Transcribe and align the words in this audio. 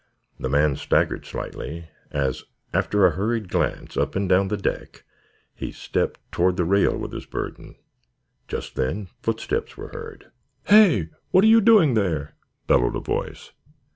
The 0.39 0.49
man 0.49 0.77
staggered 0.77 1.27
slightly, 1.27 1.91
as, 2.09 2.43
after 2.73 3.05
a 3.05 3.11
hurried 3.11 3.49
glance 3.49 3.95
up 3.95 4.15
and 4.15 4.27
down 4.27 4.47
the 4.47 4.57
deck, 4.57 5.03
he 5.53 5.71
stepped 5.71 6.19
toward 6.31 6.57
the 6.57 6.65
rail 6.65 6.97
with 6.97 7.11
his 7.11 7.27
burden. 7.27 7.75
Just 8.47 8.73
then 8.73 9.09
footsteps 9.21 9.77
were 9.77 9.89
heard. 9.89 10.31
"Hey! 10.63 11.09
What 11.29 11.43
are 11.43 11.53
you 11.55 11.61
doing 11.61 11.93
there?" 11.93 12.33
bellowed 12.65 12.95
a 12.95 12.99
voice. 12.99 13.51